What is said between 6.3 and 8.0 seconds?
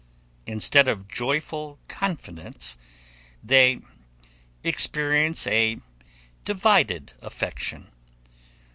divided affection.